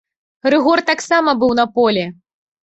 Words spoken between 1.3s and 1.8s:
быў на